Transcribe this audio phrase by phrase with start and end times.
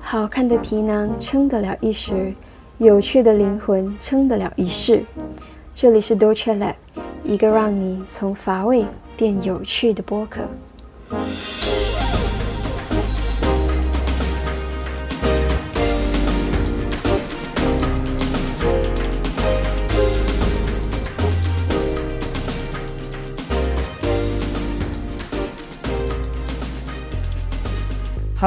[0.00, 2.34] 好看的皮囊撑得了一时，
[2.78, 5.04] 有趣的灵魂撑得了一世。
[5.74, 6.74] 这里是 Dolce Lab，
[7.24, 8.84] 一个让你从乏味
[9.16, 10.42] 变有趣的播客。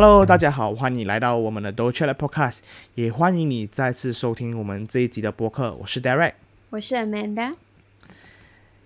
[0.07, 2.59] Hello，大家好，欢迎来到我们的 Dolce Lab Podcast，
[2.93, 5.73] 也欢迎你再次收听我们这一集的播客。
[5.73, 6.33] 我是 Derek，
[6.69, 7.55] 我是 Amanda。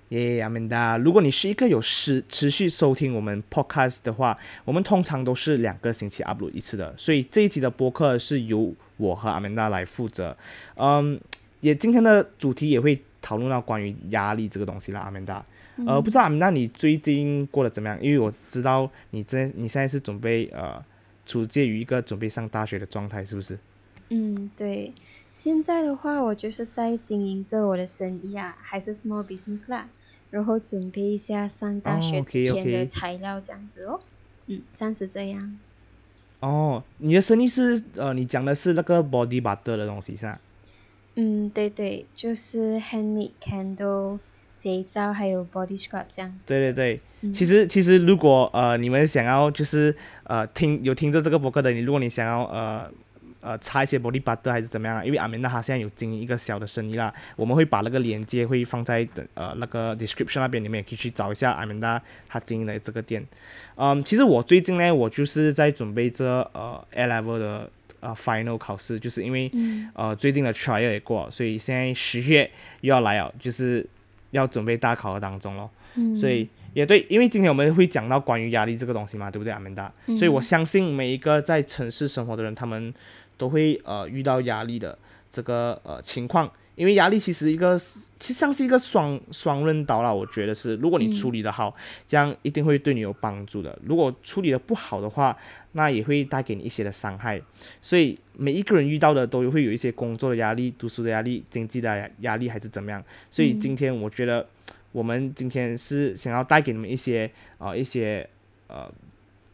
[0.08, 10.38] 耶，Amanda，如果你是一个有持持续收听我们 Podcast 的话，我们通常都是两个星期 upload 一次的，所以这一集的播客是由我和 Amanda 来负责。
[10.76, 11.20] 嗯，
[11.60, 15.41] 也今天的主题也会讨论到关于压力这个东西啦，Amanda。
[15.86, 18.02] 呃，不知道 Amanda 你最近过得怎么样？
[18.02, 20.82] 因为我知道你这你现在是准备呃。
[21.30, 23.60] 处介于一个准备上大学的状态，是不是？
[24.10, 24.91] 嗯，对。
[25.32, 29.88] 现在的话，我就是在经营着我的生意啊，还是 small business 啦。
[30.32, 33.99] 然后准备一下上大学之前的材料，这样子哦。
[34.48, 35.60] 嗯，暂时这样。
[36.40, 40.40] 哦，你的生意是呃，你讲的是那个 body butter 的东西是吧？
[41.16, 44.18] 嗯，对对，就是 handmade candle。
[44.60, 46.48] 肥皂还有 body scrub 这样子。
[46.49, 52.91] 对对对，其实其实如果呃你们想要就是呃听有听着这个博客的你，如果你想要呃
[53.40, 63.26] 呃擦一些 body butter 还是怎么样，因为阿明娜她现在有经营一个小的生意啦，我们会把那个链接会放在的呃那个 description 那边，你们也可以去找一下阿明娜她经营的这个店。
[63.76, 67.69] 嗯，其实我最近呢，我就是在准备这呃 A level 的
[68.02, 69.50] 呃 final 考试，就是因为
[69.94, 73.88] 呃最近的 trial 也过，所以现在十月又要来了，就是。
[74.31, 75.69] 要准备大考的当中咯，
[76.16, 79.91] 所以也对，因为今天我们会讲到关于压力这个东西嘛，对不对，阿曼达？
[80.18, 82.94] 所以我相信每一个在城市生活的人，他们
[83.38, 84.98] 都会呃遇到压力的
[85.31, 91.75] 这个呃情况，因为压力其实一个其实像是一个双双刃刀啦，我觉得是，如果你处理的好，
[92.07, 95.38] 这样一定会对你有帮助的；如果处理的不好的话，
[95.73, 97.41] 那也会带给你一些的伤害。
[97.81, 103.03] 所以每一个人遇到的都会有一些工作的压力、读书的压力、经济的压力还是怎么样。
[103.29, 104.47] 所以今天我觉得
[104.94, 108.25] 我们今天是想要带给你们一些啊一些
[108.67, 108.90] 呃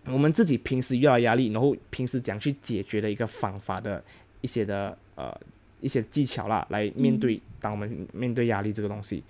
[0.05, 4.03] 我们自己平时遇到压力，然后平时怎样去解决的一个方法的
[4.41, 5.35] 一些的呃
[5.81, 9.23] 一些技巧啦，来面对当我们面对压力这个东西。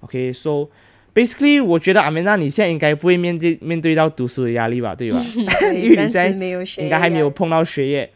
[0.00, 0.68] OK，so。
[1.12, 5.20] Basically，我觉得阿美娜你现在应该不会面对面对到读书的压力吧，对吧？
[5.74, 8.08] 因为你现在应该还没有碰到学业。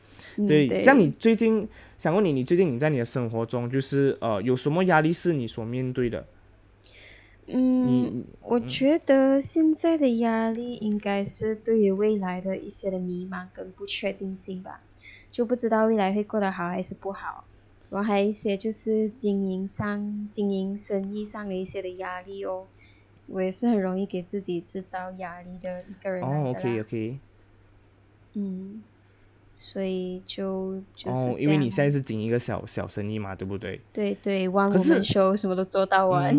[0.47, 1.69] 对，像你最近
[1.99, 6.25] 想问你，你最近你在你的生活中，就是呃，有什么压力是你所面对的？
[7.49, 14.83] 嗯，我觉得现在的压力应该是对于未来的一些的迷茫跟不确定性吧，
[15.33, 17.45] 就不知道未来会过得好还是不好。
[17.95, 22.67] 然后还有一些就是经营上、经营生意上的一些的压力哦。
[23.29, 27.19] 我也是很容易给自己制造压力的一个人哦，OK OK。
[28.33, 28.83] 嗯，
[29.55, 33.81] 所以就就是哦，因为你现在是经营一个小小生意嘛，对不对？
[33.93, 36.37] 对对，万无一休，什么都做到完。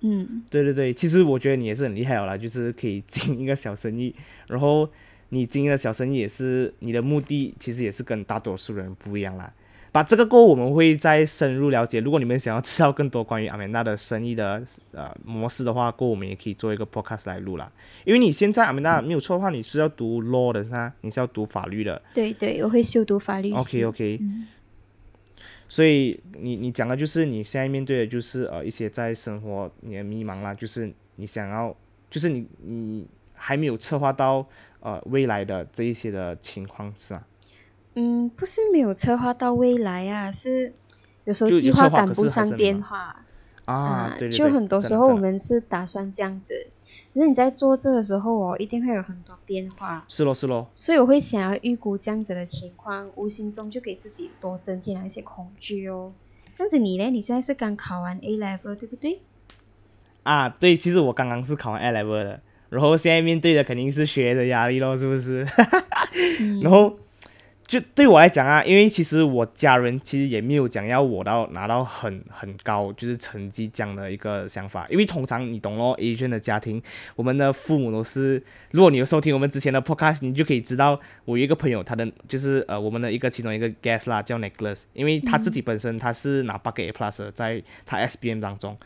[0.00, 4.14] 嗯， 对对对，其实我觉得你也是很厉害了，就是可以经营一个小生意，
[4.46, 4.88] 然后
[5.30, 9.52] 你经营的小生意也是你的目的，其实也是跟大多数人不一样啦。
[9.92, 12.00] 把这个过后，我们会再深入了解。
[12.00, 17.72] 如果你们想要知道更多关于阿美娜的生意的呃模式的话，过我们也可以做一个 podcast 来录啦。
[18.04, 20.92] 因为你现在阿美娜没有错的话，你是要读 law 的是吧？
[21.00, 22.02] 你是要读法律的。
[22.12, 23.52] 对对，我会修读法律。
[23.52, 24.20] OK OK。
[25.66, 31.74] 所以你你讲的就是你现在面对的就是呃一些在生活你的迷茫啦，就是你想要，
[32.10, 34.46] 就是你你还没有策划到
[34.86, 37.26] 呃未来的这一些的情况是啊？
[37.94, 40.72] 嗯，不是没有策划到未来啊，是
[41.24, 43.24] 有时候计划赶不上变化
[43.64, 44.16] 啊。
[44.30, 46.68] 就很多时候我们是打算这样子，
[47.12, 50.04] 可是你在做这的时候哦，一定会有很多变化。
[50.06, 50.68] 是咯，是咯。
[50.72, 56.12] 所以我会想要预估这样子的情况，无形中就给自己多增添了一些恐惧哦。
[56.54, 57.10] 这样子你呢？
[57.10, 59.20] 你现在是刚考完 A level 对不对？
[60.22, 62.40] 啊，对，其实我刚刚是考完 A level 的，
[62.70, 65.46] 然后现在面对的肯定是学业的压力咯，是不是？
[66.62, 66.98] 然后。
[67.68, 74.86] 就对我来讲啊，因为其实我家人其实也没有讲要我到拿到很很高，就是成绩这样的一个想法。
[74.88, 76.80] 因为通常你懂咯，Asian 的家庭，
[77.16, 78.40] 我们的父母都是，
[78.70, 88.76] 如果你有收听我们之前的 podcast，你就可以知道，我有一个朋友，他的就是呃我们的一个其中一个 guest 啦，叫 Nicholas，因为他自己本身他是拿八个 A plus 在他 SBM 当中，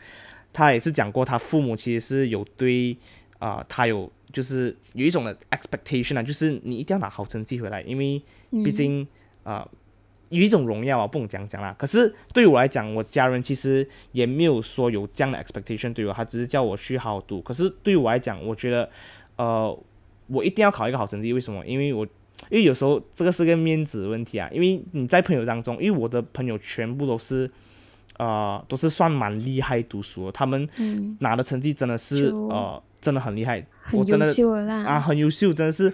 [0.51, 2.97] 他也是讲过，他父母其实是有对
[3.41, 8.21] 啊，他有就是有一种的 expectation 啊，就是你一定要拿好成绩回来，因为
[8.63, 9.05] 毕竟
[9.43, 9.67] 啊
[10.29, 11.75] 有一种荣耀啊，不能讲讲啦。
[11.75, 17.41] 可是对我来讲，我家人其实也没有说有这样的 expectation 对我，他只是叫我去好好读。
[17.41, 18.87] 可是对我来讲，我觉得
[19.37, 19.75] 呃，
[20.27, 21.65] 我一定要考一个好成绩，为什么？
[21.65, 22.05] 因为我
[22.51, 27.49] 因为有时候这个是个面子问题啊，因为你在朋友当中，因为我的朋友全部都是。
[28.21, 30.69] 呃，都是算蛮厉害读书，他们
[31.21, 35.91] 拿的成绩真的是呃，真的很厉害，很优秀啦啊，很优秀，真的是。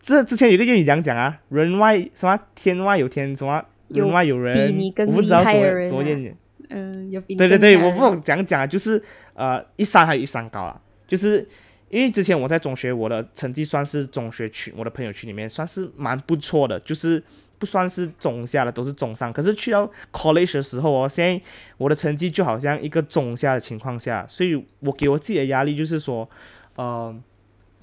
[0.00, 4.74] 这之前有个谚语讲讲啊，人外什么天外有天，什么人外有人，
[5.06, 6.34] 我不知道什么什么谚语。
[6.70, 9.02] 嗯，有比对对对，我不懂讲讲，就是
[9.34, 11.46] 呃，一山还有一山高啊，就是
[11.90, 17.22] 因为之前我在中学，我的成绩算是中学群，我的朋友圈里面算是蛮不错的，就是。
[17.58, 19.32] 不算是中下的，都是中上。
[19.32, 21.44] 可是去到 college 的时候哦，现在
[21.76, 26.28] 我的成绩就好像一个中下的情况下，所以我给我自己的压力就是说，
[26.76, 27.14] 呃，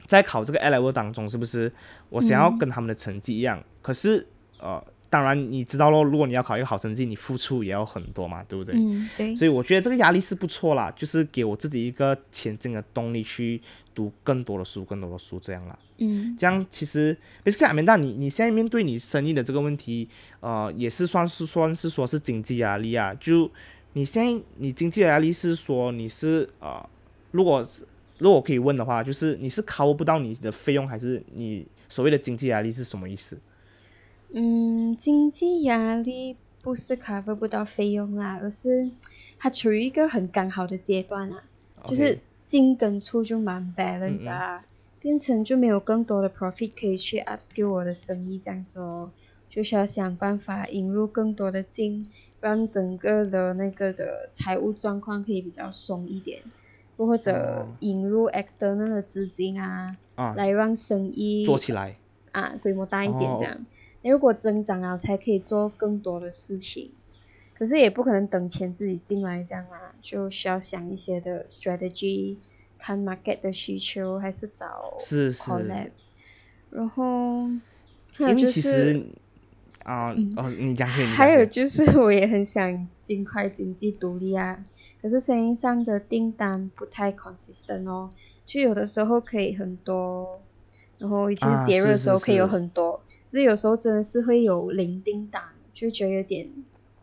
[0.06, 1.72] 在考这个 A level 当中，是不是
[2.10, 3.62] 我想要跟他们的成绩一样？
[3.82, 4.26] 可是
[4.60, 8.76] 呃，当然你知道咯，如果你要考一个好成绩，你付出也要很多嘛，对不对？
[8.76, 9.36] 嗯，对。
[9.36, 13.62] 所以我觉得这个压力是不错啦，就是给我自己一个前进的动力去。
[13.96, 15.80] 读更多的书，更多的书，这样啦。
[15.98, 20.10] 嗯，这样其实，basically，阿明大，你你现在面对你生意的这个问题，
[20.42, 23.14] 呃，也是算是算是说是经济压力啊。
[23.14, 23.50] 就
[23.94, 26.88] 你现在你经济压力是说你是呃，
[27.32, 27.88] 如果是
[28.18, 33.40] 如果可以问的话，就是你是 cover 不到你的费用，还是你所谓的经济压力是什么意思？
[34.34, 38.92] 嗯，经济压力不是 cover 不到费用啦，而是
[39.40, 41.42] 它处于一个很刚好的阶段啊，
[41.86, 42.20] 就是。
[42.46, 44.66] 进跟出就蛮 balance 啊，
[45.00, 49.12] 变成就没有更多的 profit 可以去 upskill 我的生意这样子哦，
[49.50, 52.10] 就是要想办法引入更多的进，
[52.40, 56.42] 让整个的那个的财务状况可以比较松一点，
[56.98, 59.98] 或者引入 external 的资金啊，
[60.36, 61.96] 来让生意做起来。
[62.32, 63.66] 啊，规模大一点这样，
[64.02, 66.92] 你如果增长啊，才可以做更多的事情。
[67.58, 72.36] 可是也不可能等钱自己进来这样啊，就需要想一些的 strategy，
[72.78, 75.52] 看 market 的需求，还是找是是。
[76.70, 77.48] 然后，
[78.20, 79.06] 因为其实
[79.84, 81.06] 啊，哦，你讲可以。
[81.06, 84.66] 还有就是，我也很想尽快经济独立啊，
[85.02, 88.10] 可是生意上的订单不太 consistent 哦，
[88.46, 90.42] 就有的时候可以很多，
[90.98, 93.02] 然后其实节日的时候可以有很多，
[93.32, 95.42] 是有时候真的是会有零订单，
[95.74, 96.50] 就觉得有点。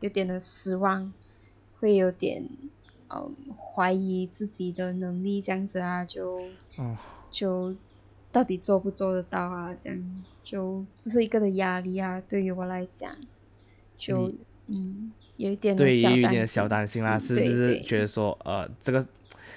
[0.03, 1.11] 有点的失望，
[1.79, 2.45] 会有点
[3.09, 6.43] 嗯怀疑自己的能力这样子啊，就
[7.31, 7.75] 就
[8.31, 9.75] 到底做不做得到啊？
[9.81, 13.17] 这样就这是一个的压力啊，对于我来讲，
[13.97, 14.31] 就
[14.67, 19.07] 嗯有一点对，也有一点小担心啦，是不是觉得说呃这个。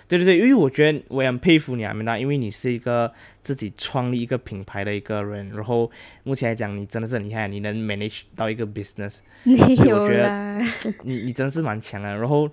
[0.07, 3.11] 对对对，因为我觉得我很佩服你阿明达，因为你是一个
[3.41, 5.89] 自己创立一个品牌的一个人，然后
[6.23, 10.61] 目前来讲你真的是很厉害，你能 manage 到一个 business，我觉得
[11.01, 12.15] 你你真是蛮强的。
[12.17, 12.47] 然后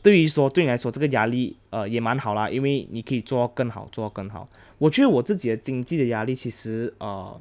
[0.00, 4.48] 对于说对你来说这个压力呃也蛮好啦，因为你可以做到更好，做到更好。
[4.78, 7.38] 我觉得我自己的经济的压力其实呃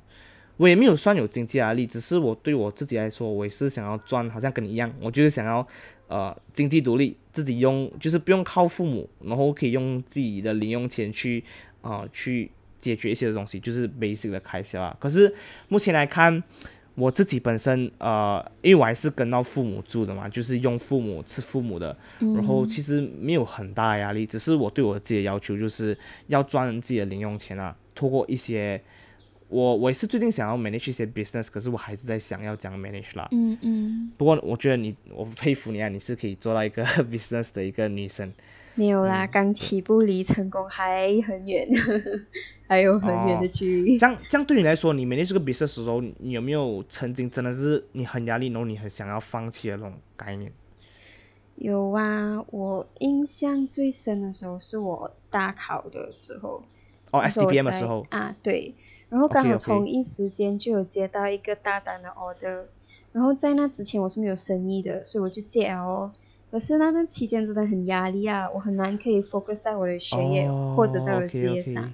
[0.57, 5.65] 我也没有算有经济压力，只是我对我自己来说，我也是想要赚，好像跟你一样，我就是想要。
[6.13, 11.43] 呃，经济独立，自己用就是不用靠父母，然后可以用自己的零用钱去
[11.81, 14.95] 啊去解决一些东西，就是 basic 的开销啊。
[14.99, 15.33] 可是
[15.69, 16.43] 目前来看，
[16.93, 28.79] 我自己本身呃，因为我还是跟到父母住的嘛，就是用父母吃父母的，然后其实没有很大的压力，只是我对我自己的要求就是要赚自己的零用钱啊，通过一些。
[29.53, 33.27] 我我也是最近想要 manage 一些 business，可是我还是在想要讲 manage 啦。
[33.31, 34.11] 嗯嗯。
[34.17, 38.33] 不过我觉得你，我佩服你啊，你是可以做到一个 business 的一个女生。
[38.75, 41.67] 没有啦，刚起步离成功还很远，
[42.67, 43.99] 还有很远的距离。
[43.99, 50.51] 这样这样对你来说，你 manage 这个 business 的时候，你有没有曾经真的是你很压力，然后你很想要放弃的那种概念？
[51.57, 56.63] 有啊，我印象最深的时候是我大考的时候。
[57.11, 58.03] 哦，SDPM 的时候。
[58.09, 58.73] 啊，对。
[59.13, 62.63] 然后刚好同一时间就有接到一个大单的 order，
[63.11, 66.11] 然后在那之前我是没有生意的，所以我就接哦。
[66.49, 71.93] 可是那段期间真的很压力啊，我很难可以 focus 在我的学业或者在我的事业上，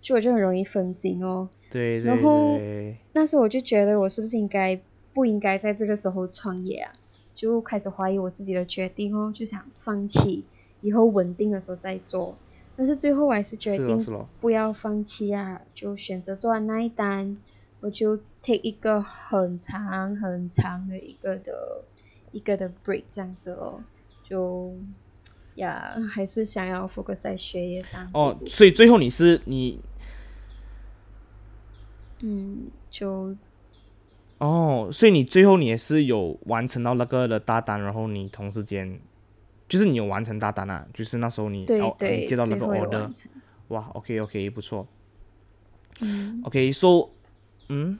[0.00, 1.48] 所以我就很容易分心哦。
[1.68, 2.04] 对对。
[2.04, 2.56] 然后
[3.14, 4.80] 那时候我就觉得我是不是应该
[5.12, 6.92] 不应该在这个时候创业啊？
[7.34, 10.44] 就开始怀疑我自己的决定哦，就想放弃，
[10.82, 12.36] 以后稳定的时候再做。
[12.76, 17.36] 但是最后我还是决定不要放弃啊，就选择做完那一单，
[17.80, 21.84] 我就 take 一个很长很长的一个的
[22.32, 23.80] 一个的 break 这样子哦，
[24.28, 24.74] 就
[25.54, 28.10] 呀，还是想要 focus 在学业上。
[28.12, 29.78] 哦，所以最后你是你，
[32.22, 33.36] 嗯，就
[34.38, 38.98] 哦，所以你最后你也是有完成到那个的大单，然后你同时间
[39.74, 43.10] 就是你有完成大单啊，就是那时候你哦对对，你接到那个 order，
[43.68, 44.86] 哇，OK OK 不错
[46.00, 47.10] 嗯，，OK，so
[47.68, 47.98] 嗯，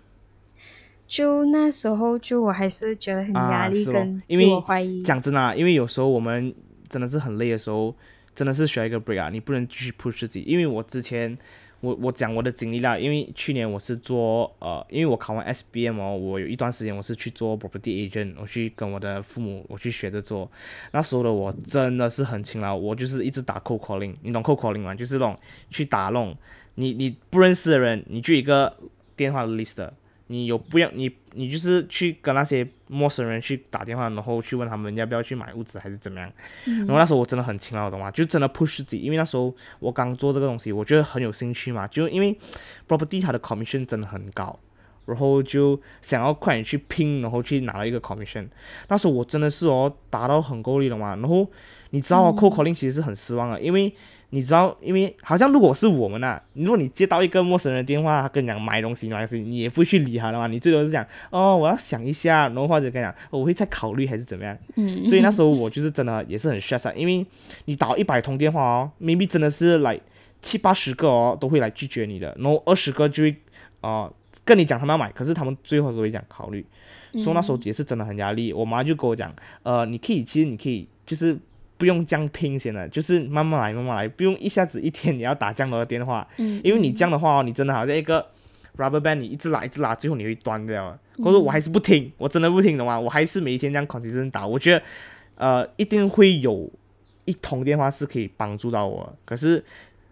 [1.09, 5.03] 就那时候就我还是觉得很啊压力是咯跟自因为我怀疑。
[5.03, 6.55] 讲真的啊，因为有时候我们
[6.89, 7.93] 真的是很累的时候，
[8.35, 10.43] 真的是需要一个 break 啊，你不能继续 push 自己。
[10.43, 11.37] 因为我之前
[11.85, 20.51] 我我讲我的经历啦，因为去年我是做呃，因为我考完 SBM 哦，我有一段时间我是去做 property agent，我去跟我的父母我去学着做。
[20.93, 24.95] 那时候的我真的是很勤劳，我就是一直打 cold calling，你懂 cold calling 吗？
[24.95, 25.39] 就是那种
[25.71, 26.35] 去打那种
[26.77, 28.75] 你你不认识的人，你就一个
[29.15, 29.91] 电话 list。
[30.29, 36.33] 你有不要你你就是去跟那些陌生人去打电话，然后去问他们要不要去买物资还是怎么样。
[36.65, 38.11] 然后那时候我真的很勤劳，懂吗？
[38.11, 41.87] 就真的 push 自己，因为那时候我刚做这个东西，我觉得很有兴趣嘛。
[41.89, 42.37] 就因为
[42.89, 44.59] property 它的 commission 真的很高，
[45.05, 48.49] 然后就想要快点去拼，然后去拿到一个 commission。
[48.89, 51.15] 那时候我真的是哦达到很够力了嘛。
[51.17, 51.47] 然后
[51.91, 53.95] 你知道哦 cold calling 其实是很失望的，因为
[54.31, 64.57] 你知道，因为好像如果是我们呐、如果你接到一个陌生人的电话，他跟你讲买东西买东西，你也不去理他的嘛，你最多是讲哦，我要想一下，然后或者跟你讲、哦我会再考虑还是怎么样。
[64.77, 67.25] 嗯，所以那时候我就是真的也是很 stress 啊，因为
[67.67, 69.99] 你打一百通电话哦，maybe 真的是来
[70.43, 73.37] 七八十个哦都会来拒绝你的，然后二十个就会
[73.83, 74.13] 呃
[74.45, 76.67] 跟你讲他们要买，可是他们最后都会讲考虑，
[77.13, 78.53] 所以那时候也是真的很压力。
[78.53, 81.39] 我妈就跟我讲，呃，你可以其实你可以就是。
[81.77, 88.25] 不用这样拼先的，就是慢慢来，慢慢来，不用一下子一天你要打这样多的电话，嗯因为你这样的话哦，你真的好像一个
[88.77, 90.99] rubber band，你一直拉一直拉，最后你会断掉的。
[91.23, 94.83] 或者我还是不听，我真的不听的嘛，我还是每一天这样 consistent 打，我觉得
[95.37, 96.69] 呃一定会有
[97.25, 99.63] 一通电话是可以帮助到我，可是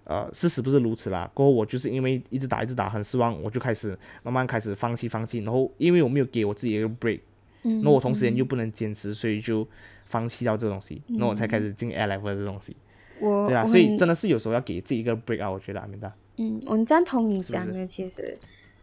[0.05, 1.29] 呃事实不是如此啦。
[1.35, 7.19] 过后我就是因为一直打一直打很失望，我就开始慢慢开始放弃放弃，然后因为我没有给我自己一个 break，
[7.65, 9.67] 嗯那我同时间又不能坚持，所以就
[10.13, 12.77] 放弃掉这个东西，那我才开始进 A level 这东西。
[13.19, 16.13] 我对啊，所以真的是有时候要给自己一个 break 啊，我觉得阿明达。
[16.37, 18.37] 嗯，我很赞同你讲的，其实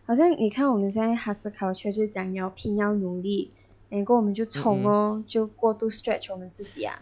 [0.05, 3.51] 好像你看我们现在哈斯考车就是讲要拼要努力，
[3.89, 7.01] 然后我们就冲哦，就过度 stretch 我们自己啊，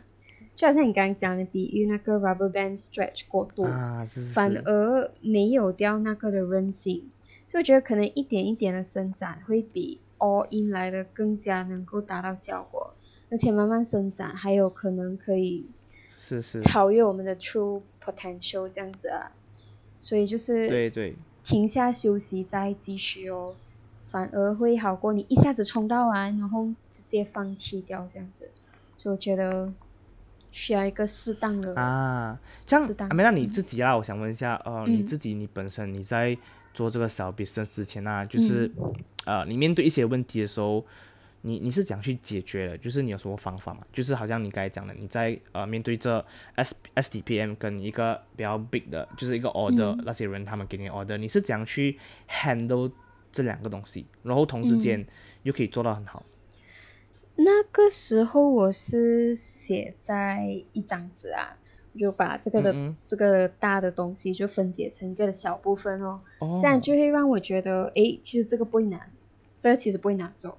[0.55, 7.09] 就好像你刚刚讲的比喻那个 rubber band stretch 过度，啊，是是反，而没有掉那个的韧性，
[7.45, 12.93] 所以我觉得可能一点一点的伸展会比 all in 来的更加能够达到效果，
[13.29, 15.65] 而且慢慢生长还有可能可以
[16.17, 19.31] 是是，超越我们的 true potential 这样子啊，
[19.99, 21.15] 所以就是对对。
[21.43, 23.55] 停下休息再继续哦，
[24.05, 28.49] 反而会好过你一下子冲到完，然后直接放弃掉这样子。
[28.97, 29.71] 所以我觉得
[30.51, 36.37] 需要一个适当的，啊，这样适当那你自己啊，我想问一下，呃，你嗯自己你本身你在
[36.73, 38.69] 做这个小 business 之前啊，就是、
[39.25, 40.83] 呃，你面对一些问题的时候，
[41.41, 42.77] 你你是怎样去解决的？
[42.77, 43.81] 就是你有什么方法嘛？
[43.93, 46.23] 就是好像你刚才讲的，你在呃面对这
[46.55, 51.97] S S D P M 跟一个比较 big 的，就是一个 order、那些人他们给你 order，你是怎样去
[52.29, 52.91] handle
[53.31, 55.05] 这两个东西，然后同时间
[55.43, 56.23] 又可以做到很好？
[57.35, 61.55] 那个时候我是写在一张纸啊，
[61.93, 69.11] 我就把这个的、嗯这个大的东西就分解成一个的小部分哦，哦，这样就会让我觉得，诶，其实这个不会难，
[69.57, 70.57] 这个其实不会拿走。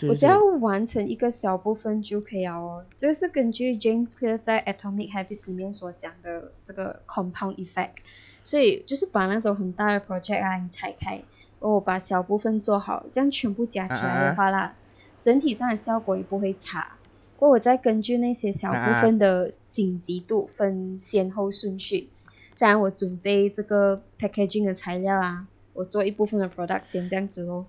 [0.00, 2.84] 对对我只要完成一个小部分就可以了哦。
[2.96, 7.96] 这个是根据 James Clear 在 Atomic Habits 里面所讲的这个 compound effect，
[8.42, 11.22] 所以就是把那种很大的 project 啊，你拆开，然
[11.60, 14.74] 后我把小部分做好，这样全部加起来的话啦，
[15.20, 16.96] 整体上的效果也不会差。
[17.36, 22.08] 不过我再根据那些小部分的紧急度分先后顺序，
[22.54, 27.66] 这样我准备这个 packaging 的材料啊，我做一部分的 product 先这样子咯。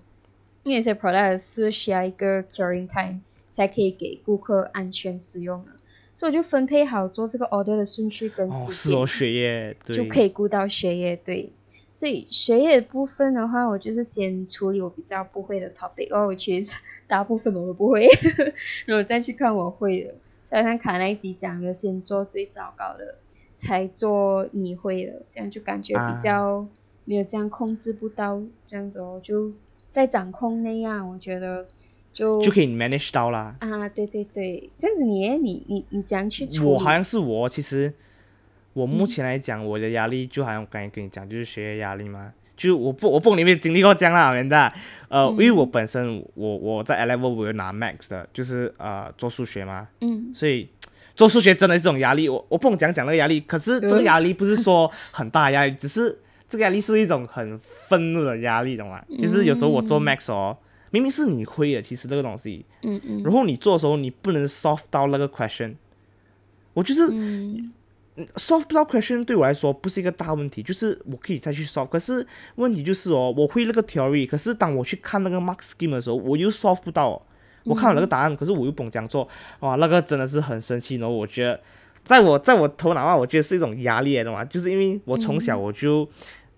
[0.64, 5.72] 因为有些 product 是需要一个 curing time 才可以给顾客安全使用的，
[6.14, 11.16] 所以我就分配好做这个 order 的顺序跟哦，时间，是哦，血液对，就可以顾到学业。
[11.16, 11.50] 对，
[11.92, 18.06] 所以学业的部分的话，我就是先处理我比较不会的 topic，哦，其实 大部分我都不会，
[18.86, 20.14] 然后再去看我会的。
[20.44, 23.16] 就好像卡耐基讲的，先做最糟糕的，
[23.56, 26.66] 才做你会的，这样就感觉比较
[27.06, 29.50] 没有这样控制不到，这样子哦，就
[29.92, 31.64] 在掌控那样，我觉得
[32.12, 33.54] 就就可以 manage 到啦。
[33.60, 36.70] 啊，对对对，这样子你耶你你你怎样去处理？
[36.70, 37.92] 我好像是我，其实
[38.72, 42.32] 我目前来讲，我的压力就好像我刚才跟你讲，就是学业压力嘛。
[42.54, 44.72] 就我不我不懂你有没有经历过这样啦，人的
[45.08, 50.68] 呃，因为我本身我我在 A level 我有拿 Max 的，就是呃做数学嘛，嗯所以
[51.16, 56.16] 做数学真的是一种压力，我我不能讲讲那个压力，可是这个压力不是说很大压力，只是
[56.52, 59.02] 这个压力是一种很愤怒的压力，懂吗？
[59.18, 60.56] 就是有时候我做 max 哦，
[60.90, 65.74] 明明是你亏的，其实这个东西，嗯嗯，然后你做的时候你不能 solve 到那个 question，
[66.74, 67.08] 我就是。
[67.10, 67.72] 嗯
[68.36, 71.88] solve 不到 question 对我来说不是一个大问题，就是我可以再去 solve。
[71.88, 72.24] 可是
[72.56, 77.22] 问题就是哦，我会那个 theory，可是当我去看那个 mark scheme 的时候，我又 solve 不到。
[77.64, 79.26] 我看了那个答案，可是我又不讲做，
[79.60, 80.96] 哇，那个真的是很生气。
[80.96, 81.58] 然后我觉得，
[82.04, 84.44] 在我在我头脑啊，我觉得是一种压力，懂吗？
[84.44, 86.06] 就是因为我从小我就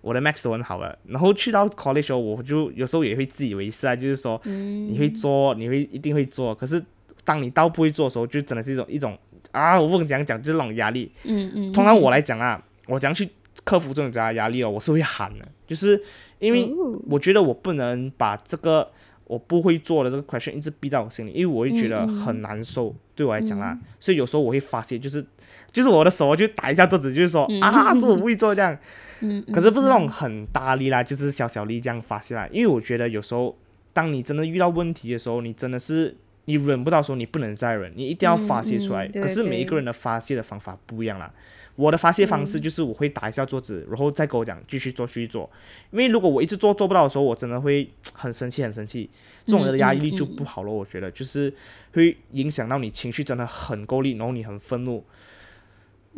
[0.05, 6.79] 我的 max 都很好了，然后去到 college 时候，我就有时候也会自以为是啊，就是说你会做，你会一定会做，可是
[7.23, 9.17] 当你到不会做的时候，就真的是一种一种。
[9.51, 11.09] 啊，我不能讲讲，就是那种压力。
[11.23, 11.71] 嗯嗯。
[11.71, 13.27] 通常我来讲啊，我怎样去
[13.63, 14.69] 克服这种压压力哦？
[14.69, 15.99] 我是会喊的，就是
[16.39, 16.69] 因为
[17.09, 18.91] 我觉得我不能把这个
[19.25, 22.95] 我不会做的这个 question 一直逼在我心里，因为我会觉得很难受。
[23.13, 25.25] 对我来讲啦，所以有时候我会发泄，就是
[25.71, 28.77] 就是我的手就打一下桌子，就是说啊，这我不会做这样。
[29.21, 29.43] 嗯。
[29.53, 32.47] 可是不是那种很大力啦，就是小小力这样发泄啦。
[32.51, 33.57] 因为我觉得有时候，
[33.93, 36.15] 当你真的遇到问题的时候，你真的是。
[36.47, 39.07] 你忍不到时候，你不能再忍，你一定要发泄出来。
[39.07, 41.33] 可是每一个人的发泄的方法不一样啦。
[41.75, 45.49] 我的发泄方式就是我会打一下桌子，然后再跟我讲继续做，继续做。
[45.91, 49.09] 因为如果我一直做做不到的时候，我真的会很生气，很生气。
[49.45, 50.71] 这种人的压抑力就不好了。
[50.71, 51.53] 我觉得就是
[51.93, 55.03] 会影响到你情绪真的很够力，然后你很愤怒。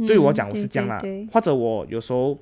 [0.07, 0.99] 对我讲我是这样啦，
[1.31, 2.37] 或者我有时候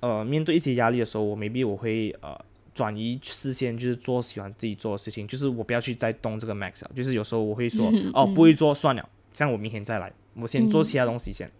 [0.00, 2.38] 呃面对一些压力的时候，我 maybe 我会呃。
[2.74, 11.52] 转移视线就是做喜欢自己做的事情，就是我不要去再动这个 max 就是有时候我会说 哦不会做算了，这样我明天再来，我先做其他东西先，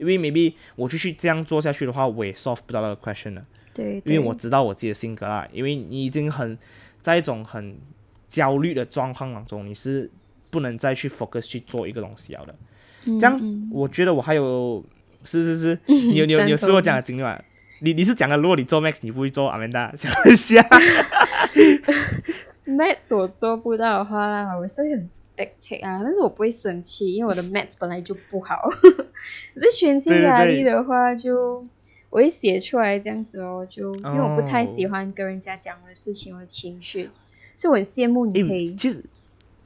[0.00, 3.44] 因为 maybe 我继续这样做下去的话，我也 solve 不到那个 question 了。
[3.72, 6.58] 对，因为我知道我自己的性格啦，因为你已经很
[7.00, 7.78] 在一种很
[8.26, 10.10] 焦虑的状况当中，你是
[10.50, 12.54] 不能再去 focus 去做一个东西了的。
[13.04, 13.40] 这样
[13.70, 14.84] 我觉得我还有
[15.24, 17.40] 是是是， 你有你有你有试过这样的经历吗？
[17.82, 20.60] 你你是讲的，如果你做 Max，你不会做阿曼达，想一下。
[22.66, 25.08] Max 我做不到的话，我是很
[25.82, 28.56] 啊，但是我不会生气，因为我的 Max 本来就不好。
[29.54, 31.64] 可是宣泄压力的话，就
[32.10, 37.08] 我会写出来这样子哦，就因为我不太喜欢跟人家讲我的事情我的情绪，
[37.56, 38.76] 所以我很羡慕你可以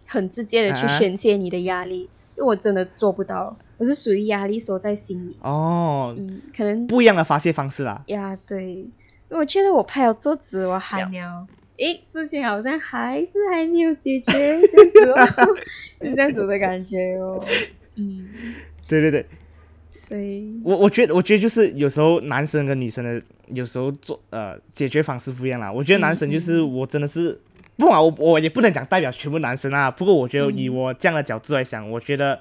[0.07, 2.01] 很直接的去宣泄你的压力，
[2.37, 3.57] 因为我真的做不到。
[3.77, 8.01] 我是属于压力锁在心里哦，嗯，可能不一样的发泄方式啦。
[8.07, 8.87] 呀，对，
[9.29, 11.47] 我觉得我拍了桌子，我喊了，
[11.79, 14.33] 诶，事情好像还是还没有解决，
[14.69, 15.57] 这样子哦，
[16.01, 17.43] 是这样子的感觉哦。
[17.97, 18.29] 嗯，
[18.87, 19.27] 对对对，
[19.89, 25.71] 所以，我我觉得，我觉得就是有时候男生跟女生的有时候做呃解决方式不一样啦。
[25.71, 27.39] 我觉得男生就是我真的是
[27.77, 29.91] 不啊，我我也不能讲代表全部男生啊。
[29.91, 32.41] 不过我觉得以我这样的角度来想，我觉得。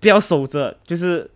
[0.00, 1.30] 不要守着，就是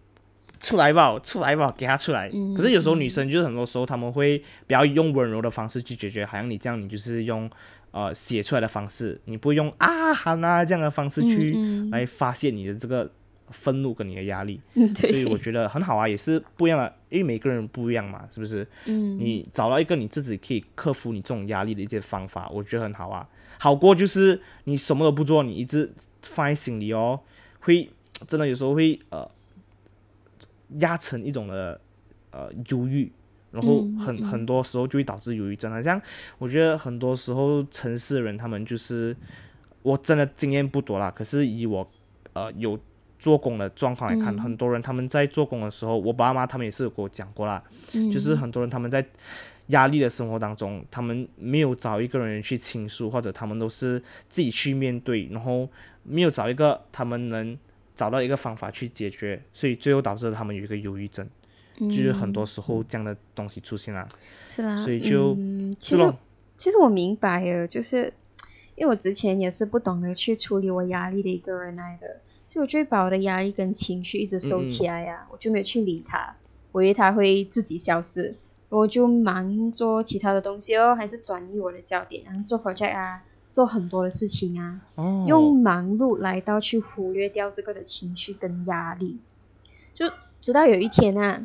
[0.60, 2.28] 出来吧，出来吧，给他出来。
[2.56, 7.48] 可是有时候女生就是很多时候他们会比较用温柔的方式去解决，好像你这样，你就是用
[7.92, 11.56] 呃写出来的方式，你不会用啊喊啊这样的方式去
[11.92, 13.10] 来发泄你的这个
[13.50, 14.60] 愤怒跟你的压力。
[14.94, 18.66] 所以我觉得很好啊，也是不一样的，因为每个人不一样嘛，是不是？
[18.86, 19.18] 嗯。
[19.18, 23.26] 你找到一个你自己可以克服你这种压力的一些方法，我觉得很好啊。
[23.58, 25.92] 好过就是你什么都不做，你一直
[26.22, 27.20] 放在心里哦，
[27.60, 27.88] 会。
[28.26, 29.30] 真的有时候会呃
[30.76, 31.80] 压成一种的
[32.30, 33.10] 呃忧郁，
[33.50, 35.72] 然后很很多时候就会导致忧郁症。
[35.72, 36.00] 好像
[36.36, 39.16] 我觉得很多时候城市的人他们就是
[39.82, 41.90] 我真的经验不多啦，可是以我
[42.34, 42.78] 呃有
[43.18, 47.62] 做工的状况来看，很多人他们在做工的时候，我爸妈他们也是有跟我讲过啦，
[48.12, 49.04] 就是很多人他们在
[49.68, 55.68] 压力的生活当中，他们没有找一个人去倾诉，或者他们都是自己去面对，然后
[56.02, 57.58] 没有找一个他们能。
[57.98, 61.28] 找到一个方法去解决，所以最后导致他们有一个忧郁症，
[61.80, 64.06] 就是很多时候这样的东西出现了。
[64.46, 66.14] 是啦，所以就嗯其实
[66.56, 68.12] 其实我明白了，就是
[68.76, 76.36] 因为我之前也是不懂得去处理我压力的一个人来的，所以我就会把我的压力跟情绪一直收起来呀，我就没有去理他，
[76.70, 78.32] 我以为他会自己消失，
[78.68, 83.24] 我就忙做其他的东西哦，还是转移我的焦点，然后做 project 啊。
[83.58, 84.80] 做很多的事情啊，
[85.26, 89.18] 用忙碌来到去忽略掉这个的情绪跟压力，
[89.92, 90.08] 就
[90.40, 91.44] 直到有一天啊，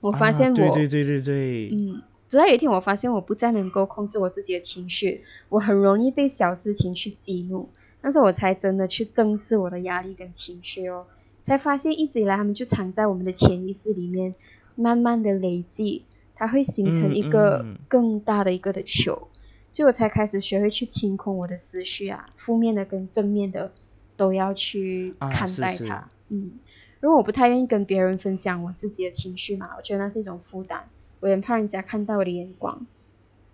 [0.00, 7.68] 我发现我对对对对对，嗯，直到有一天我发现我不再能够控制我自己的情绪，我很容易被小事情去激怒，
[8.00, 11.06] 那时候我才真的去正视我的压力跟情绪哦，
[11.42, 14.34] 才发现一直以来他们就藏在我们的潜意识里面，
[14.74, 16.02] 慢慢的累积，
[16.34, 19.28] 它会形成一个更大的一个的球。
[19.72, 23.72] 所以我才开始学会去清空我的思绪啊，负面的跟正面的
[24.16, 26.08] 都要去看待它。
[26.28, 26.52] 嗯，
[27.00, 30.82] 如果我不太愿意跟别人分享我自己的情绪嘛，我觉得那是一种负担，
[31.20, 32.86] 我也怕人家看到我的眼光，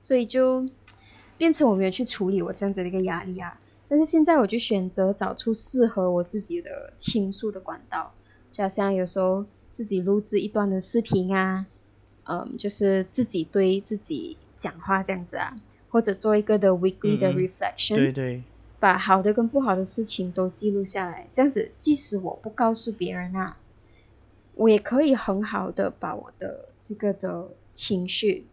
[0.02, 0.68] 所以就
[1.36, 3.58] 变成我没有去处理我这样子的一个压力啊。
[3.88, 8.12] 但是现在我就选择找出适合我自己的倾诉的管道，
[8.50, 11.64] 就好像有时候自己录制一段的视频啊，
[12.24, 15.56] 嗯，就是自己对自己讲话这样子啊，
[15.88, 18.42] 或者做一个的 weekly 的 reflection，对对，
[18.78, 23.56] 把好的跟不好的事情都记录下来，这样子即使我不告诉别人啊，
[24.54, 28.46] 我也可以很好的把我的这个的情绪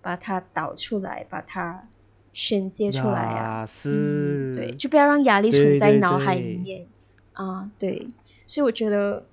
[0.00, 1.86] 把它导出来，把它。
[2.32, 6.86] 宣泄出来啊，是，对，就不要让压力存在脑海里面。
[7.32, 8.06] 啊，对，
[8.46, 9.26] 所以我觉得，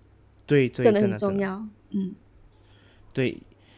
[0.48, 2.16] 对，真的很重要，嗯，
[3.14, 3.38] 对，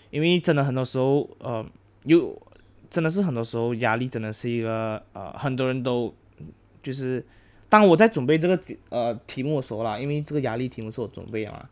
[0.09, 1.65] 因为真的很多时候，呃，
[2.05, 2.41] 有
[2.89, 6.13] 真的是很多时候压力真的是一个，呃，很多人都
[6.81, 7.23] 就是，
[7.67, 11.67] 当我在准备这个呃题目的时候啦，因为这个压力题目是我准备的嘛。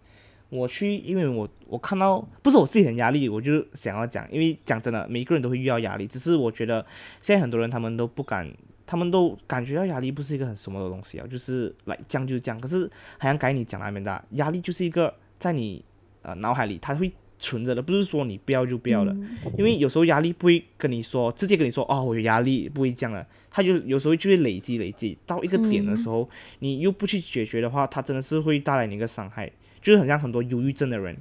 [0.49, 6.85] 我去，因为我我看到不是我自己很压力，我就想要讲，因为讲真的，每个人都会遇到压力，只是我觉得
[7.21, 8.49] 现在很多人他们都不敢，
[8.85, 12.57] 他们都感觉到压力不是一个很什么的东西啊，就是来降就降。
[12.61, 15.83] 可是好像该你讲那边的，压力就是一个在你
[16.21, 19.15] 呃脑海里它会存着的，不是说你不要就不要了，
[19.57, 29.51] 因为有时候压力不会跟你说直接跟你说哦我有压力不会这样了，他就有时候就会累积累积到一个点的时候，你又不去解决的话，他真的是会带来你一个伤害。
[29.79, 31.15] 就是很像很多忧郁症的人，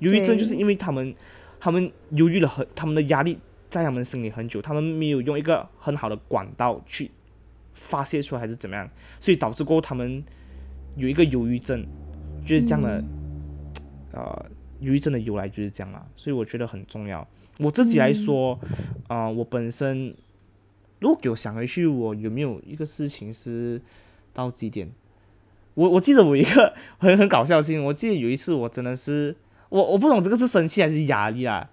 [0.00, 1.14] 忧郁症就是因为他们，
[1.58, 3.38] 他们忧郁了很，他们的压力
[3.70, 7.10] 在他们心里很久，他们没有用一个很好的管道去
[7.72, 10.22] 发泄出来，还是怎么样，所以导致过他们
[10.96, 11.86] 有一个忧郁症，
[12.44, 13.02] 就是这样的，
[14.12, 14.44] 呃，
[14.82, 17.26] 忧郁症的由来就是这样啦，所以我觉得很重要。
[17.58, 18.58] 我自己来说，
[19.08, 20.14] 啊，我本身
[21.00, 23.80] 如果给我想回去，我有没有一个事情是
[24.32, 24.90] 到几点？
[25.74, 29.34] 我我记得我一个很很搞笑的事情，我记得有一次我真的是
[29.68, 31.70] 我我不懂这个是生气还是压力啊，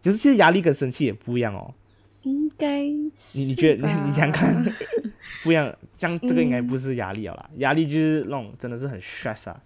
[0.00, 1.74] 就是其实压力跟生气也不一样哦。
[2.22, 4.64] 应该你你觉得你想看
[5.42, 5.72] 不一样？
[5.96, 9.60] 这样这个应该不是压力了啦，压力就是那种真的是很 stress 啊，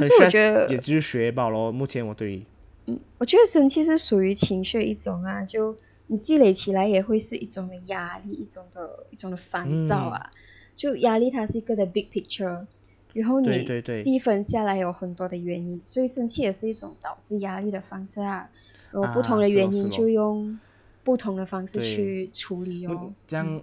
[0.00, 1.72] 很 stress，也就是学爆咯。
[1.72, 2.42] 目前我对，
[2.86, 10.30] 嗯，我觉得生气是属于情绪一种啊，就你积累起来也会是一种的压力，一种的一种的烦躁啊。
[10.76, 12.64] 就压力它是一个的 big picture，
[13.12, 13.66] 然后你
[14.02, 18.48] 细分下来有很多的原因，所以生气也是一种导致压力的方式啊。
[18.92, 20.58] 然后不同的原因就用
[21.02, 23.12] 不同的方式去处理哦。
[23.26, 23.60] 这样，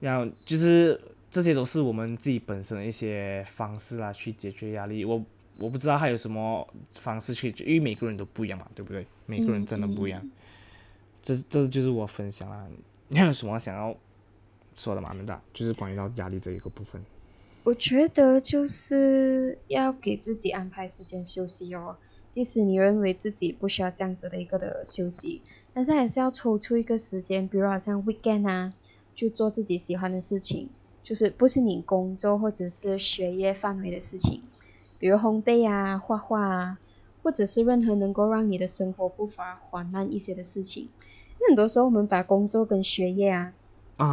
[0.00, 0.98] 然后就是
[1.30, 5.04] 这些都是我们自己本身的一些方式啦，去解决压力。
[5.04, 5.24] 我
[5.58, 9.06] 我不知道还有什么方式去，因为每个人都不一样嘛，对不对？
[9.26, 10.30] 每个人真的不一样。
[11.22, 12.66] 这这就是我分享啊，
[13.08, 13.96] 你还有什么想要？
[14.74, 17.02] 说的蛮大，就是关于到压力这一个部分。
[17.64, 21.96] 我觉得就是要给自己安排时间休息哦。
[22.30, 25.42] 即使你认为自己不需要这样子的一个的休息，
[25.74, 28.72] 但是还是要抽出一个时间，比如好像 weekend 啊，
[29.16, 30.68] 去做自己喜欢的事情，
[31.08, 34.42] 就是不是你工作或者是学业范围的事情，
[34.98, 36.78] 比如烘焙啊、画画啊，
[37.22, 40.82] 或者是任何能够让你的生活步伐缓慢一些的事情。
[40.82, 43.54] 因为很多时候我们把工作跟学业啊。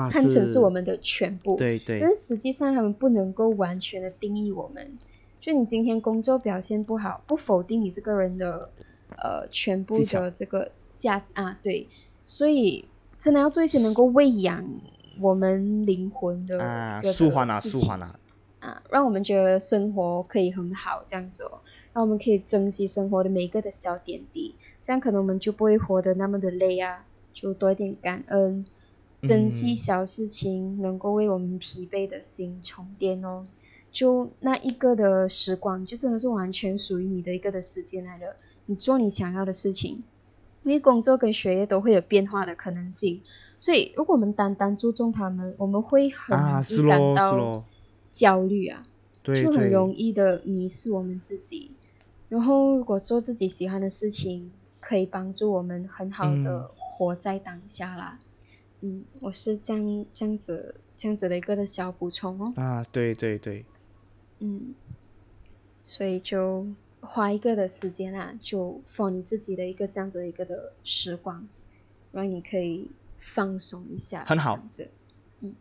[0.09, 4.97] 看成是我们的全部，对对，但实际上他们不能够完全的定义我们。
[5.39, 8.67] 就你今天工作表现不好，不否定你这个人的
[9.17, 11.87] 呃全部的这个价啊，对。
[12.25, 12.85] 所以
[13.19, 14.67] 真的要做一些能够喂养
[15.19, 18.19] 我们灵魂的啊，舒缓啊，舒缓啊，
[18.59, 21.59] 啊，让我们觉得生活可以很好这样子哦，
[21.93, 28.65] 让我们可以珍惜生活的每一个的小点滴，这样可能我们就不会活得那么的累啊，就多一点感恩。
[29.21, 33.47] 珍惜小事情，能够为我们疲惫的心充电哦。
[33.91, 38.35] 就那一个的时光，就真的是完全属于你的一个的时间来了。
[38.67, 40.03] 你做你想要的事情，
[40.63, 43.19] 因为工作跟学业都会有变化的可能性。
[43.57, 47.63] 所以，如果我们单单注重他们，我们会很容易感到
[48.09, 48.85] 焦虑啊，
[49.23, 51.71] 就很容易的迷失我们自己。
[52.27, 58.19] 然后，如果做自己喜欢的事情，可以帮助我们很好的活在当下啦。
[58.81, 62.53] 嗯，我是这样这样子这样子的一个的小补充哦。
[62.55, 63.65] 啊，对对对。
[64.39, 64.75] 嗯，
[65.81, 66.67] 所以就
[66.99, 71.47] 花一个的时间啊，就放你自己的一个这样子的一个的时光，
[72.11, 74.23] 让你可以放松一下。
[74.25, 74.59] 很好。
[75.41, 75.53] 嗯，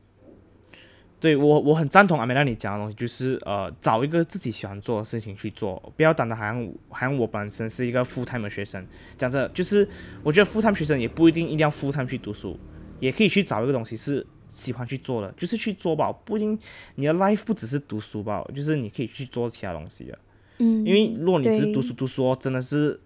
[1.20, 8.86] 对我我很赞同阿美拉你讲的东西，就是呃，找一个自己喜欢做的事情去做，不要当的好像好像我本身是一个 full time 的学生，
[9.16, 9.88] 讲着就是
[10.22, 12.58] 我觉得 full time 学生也不一定一定要 full time 去读书。
[13.00, 16.58] 也可以去找一个东西是喜欢去做的，就是去做吧，不一定
[16.94, 20.18] 你的 life 不只是读书吧，就是你可以去做其他东西的。
[20.58, 22.98] 嗯，因为如果你只是对读书读书哦，真的是，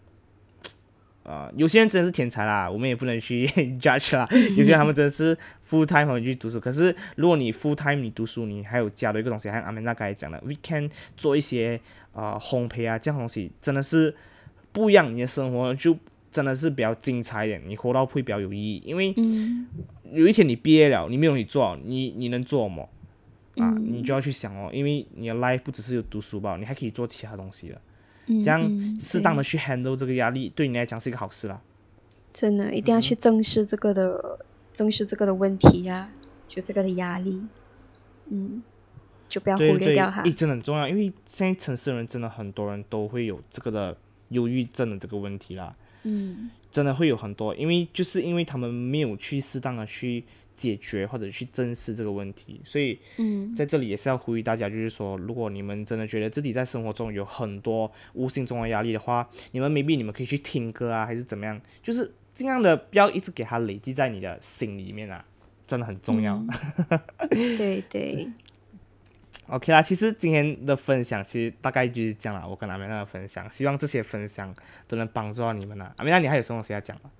[1.29, 3.47] 呃，有些人真的是天才啦，我们也不能去
[3.79, 4.27] judge 啦。
[4.57, 5.37] 有些人他们真的是
[5.69, 11.79] full time 去读书，可是如果你 full time 你读书，你还有加的一个东西，像阿美娜刚才讲的，weekend 做一些
[12.15, 14.17] 呃烘焙啊这样东西，真的是
[14.73, 15.95] 不一样，你的生活就
[16.33, 18.83] 真的是比较精彩一点，你活到会比较有意义。
[18.87, 19.67] 因为嗯
[20.11, 22.83] 有一天你毕业了，你没有你做，你你能做什么？
[23.57, 27.79] 啊，嗯你就要去想哦，因为你的 life 不只是有读书吧，你还可以做其他东西的。
[28.29, 31.61] 嗯，这样适当的去 handle 这个压力，对你来讲是一个好事啦。
[32.33, 34.39] 真的一定要去正视这个的，
[34.73, 36.09] 正视这个的问题呀、
[36.49, 37.43] 就这个的压力，
[38.27, 38.63] 嗯，
[39.29, 40.23] 就不要忽略掉它。
[40.23, 40.33] 诶，。
[40.33, 43.97] 真的很重要，因为现在城市人真的很多人都会有这个的
[44.29, 46.51] 忧郁症的这个问题啦，嗯。
[46.71, 50.23] 真的会有很多，因为就是因为他们没有去适当的去
[50.59, 65.25] 解决或者去正视这个问题，所以嗯在这里也是要呼吁大家，就是说，如果你们真的觉得自己在生活中有很多无形中的压力的话，你们 maybe 你们可以去听歌啊，还是怎么样，就是尽量的不要一直给它累积在你的心里面啊，
[65.67, 66.45] 真的很重要。
[67.31, 68.29] 对对
[69.47, 74.53] ，OK 啦，其实今天的分享其实大概就是这样啦，我跟阿美娜的分享，希望这些分享
[74.87, 75.95] 都能帮助到你们啦。
[75.99, 77.11] 阿美娜，你还有什么东西要讲吗？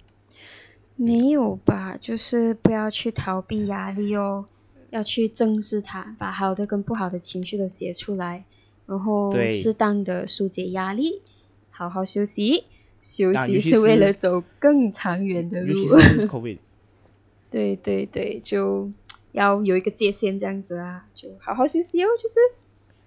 [1.01, 1.97] 没有吧？
[2.01, 4.47] 就是不要去逃避压力哦，
[4.91, 8.45] 要去正视它，把好的跟不好的情绪都写出来，
[8.85, 11.23] 然后对适当的疏解压力，
[11.71, 12.65] 好好休息。
[13.01, 15.87] 休息是为了走更长远的尤其
[16.27, 16.59] 路。
[17.49, 18.91] 对对对，就
[19.31, 22.41] 要有一个界限这样子啊，就好好休息哦，就是，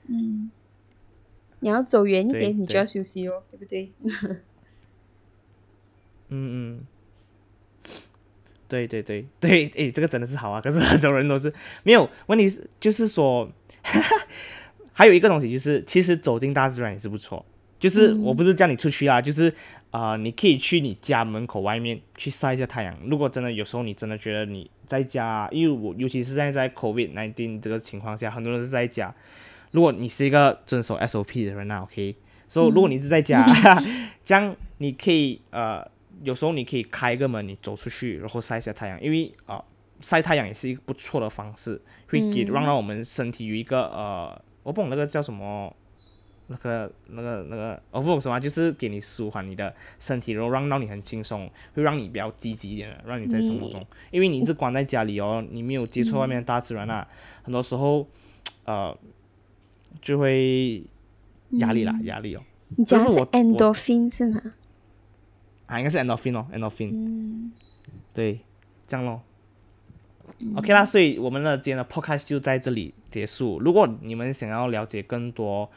[0.08, 0.50] 嗯，
[1.60, 3.92] 你要走远一对点，你就要休息哦，对不对？
[6.30, 6.88] 嗯 嗯，
[8.72, 11.54] 对对对对，诶，这个真的是好啊，可是很多人都是
[11.84, 13.52] 没有问题是，就是说，
[14.94, 17.46] 还有一个东西就是，其实走进大自然也是不错。
[17.78, 19.50] 就是我不是叫你出去啊，就是
[19.90, 22.98] 啊、呃你可以去你家门口外面去晒一下太阳。
[23.08, 29.14] 如果真的有时候你真的觉得你在家，因为我尤其是现在在 COVID 1 9这个情况下，很多人是在家。
[29.72, 32.16] 如果你是一个遵守 SOP 的人那 OK，
[32.48, 33.46] 所、以如果你是在家，
[34.24, 35.84] 这样你可以呃，
[36.24, 39.66] 有时候你可以开个门，你走出去，然后晒一下太阳，因为啊、呃
[40.02, 45.76] 晒太阳也是一个不错的方式，会给让让我们身体有一个呃，我不懂那个叫什么。
[46.48, 57.08] 那个、那个、那个，我不懂什么，就是给你舒缓你的身体，然后让到你很轻松，会让你比较积极一点的，让你在生活中，因为你一直关在家里哦，你没有接触外面的大自然啊，
[57.42, 58.06] 很多时候，
[58.66, 58.94] 呃，
[60.02, 60.84] 就会
[61.52, 62.42] 压力啦，压力哦，
[62.76, 64.42] 你讲的是 endorphin 是吗？
[65.72, 67.52] 啊，应该是 endorphin 哦，endorphin，、嗯，
[68.14, 68.40] 对，
[68.88, 69.22] 这样咯。
[70.56, 73.60] OK 啦，所以我们的今天的 podcast 就在这里结束。
[73.60, 75.70] 如果你们想要了解更多，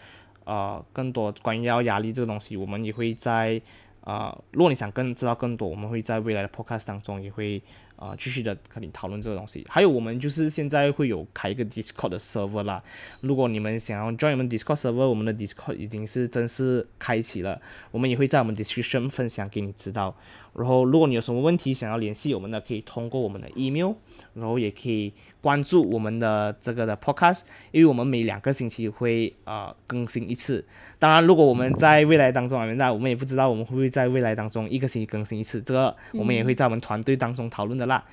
[0.44, 3.61] 呃，更多关于要压力这个东西，我们也会在
[4.00, 7.62] 呃，如果你想更知道更多，我们会在未来的 podcast 当中也会
[7.96, 9.64] 呃继续的跟你讨论这个东西。
[9.68, 12.83] 还有我们就是现在会有开一个 Discord 的 server 啦，
[13.20, 20.14] 如果你们想要 join 我们 Discord server，我们的 Discord 已经是正式开启了，我们也会在我们 description 分享给你知道。
[20.57, 23.92] 然后，如果你有什么问题想要联系我们的，可以通过我们的 email，
[24.35, 27.40] 然后也可以关注我们的这个的 podcast，
[27.72, 30.64] 因为我们每两个星期会呃更新一次。
[31.00, 38.05] 当然，如果我们在未来当中啊，那我们也不知道我们会不会在未来当中一个星期更新一次，这个我们也会在我们团队当中讨论的啦。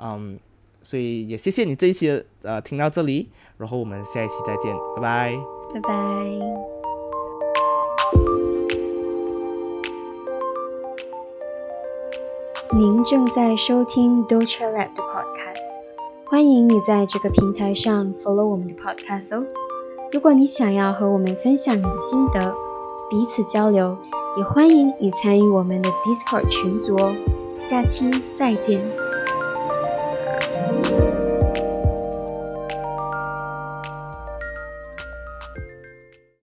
[0.00, 0.38] 嗯，
[0.82, 5.38] 所以也谢谢你这一期的呃听到这里，然后我们下一期再见，拜拜。
[5.74, 5.94] 拜拜。
[12.76, 19.46] 您正在收听 d o c h e Lab 的 Podcast，欢迎你在这个平台上 follow 我们的 Podcast 哦。
[20.10, 22.52] 如果你想要和我们分享你的心得，
[23.08, 23.96] 彼此交流，
[24.36, 27.14] 也欢迎你参与我们的 Discord 群组哦。
[27.60, 29.03] 下期再见。